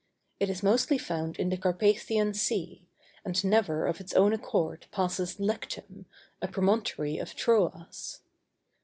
[0.39, 2.87] It is mostly found in the Carpathian Sea,
[3.23, 6.05] and never of its own accord passes Lectum,
[6.41, 8.21] a promontory of Troas.